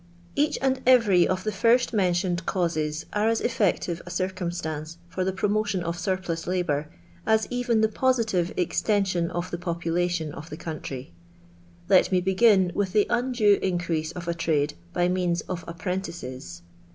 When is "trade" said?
14.33-14.73